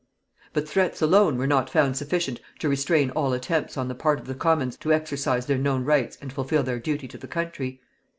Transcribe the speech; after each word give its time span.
But 0.53 0.67
threats 0.67 0.99
alone 1.03 1.37
were 1.37 1.45
not 1.45 1.69
found 1.69 1.95
sufficient 1.95 2.41
to 2.57 2.67
restrain 2.67 3.11
all 3.11 3.33
attempts 3.33 3.77
on 3.77 3.87
the 3.87 3.93
part 3.93 4.19
of 4.19 4.25
the 4.25 4.33
commons 4.33 4.75
to 4.77 4.91
exercise 4.91 5.45
their 5.45 5.59
known 5.59 5.85
rights 5.85 6.17
and 6.19 6.33
fulfil 6.33 6.63
their 6.63 6.79
duty 6.79 7.07
to 7.07 7.19
the 7.19 7.27
country. 7.27 7.79